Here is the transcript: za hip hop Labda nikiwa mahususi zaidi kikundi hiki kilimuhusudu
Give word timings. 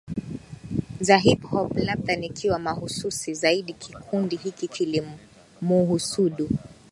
za 1.01 1.17
hip 1.17 1.43
hop 1.43 1.71
Labda 1.77 2.15
nikiwa 2.15 2.59
mahususi 2.59 3.33
zaidi 3.33 3.73
kikundi 3.73 4.35
hiki 4.35 4.67
kilimuhusudu 4.67 6.49